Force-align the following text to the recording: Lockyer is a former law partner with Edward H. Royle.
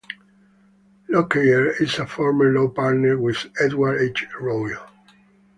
Lockyer 1.09 1.73
is 1.79 1.99
a 1.99 2.07
former 2.07 2.45
law 2.51 2.69
partner 2.69 3.19
with 3.19 3.45
Edward 3.63 4.01
H. 4.01 4.25
Royle. 4.39 4.89